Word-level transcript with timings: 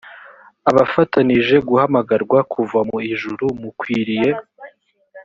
abafatanije 0.69 1.55
guhamagarwa 1.67 2.37
kuva 2.53 2.79
mu 2.89 2.97
ijuru 3.13 3.45
mukwiriye 3.61 4.29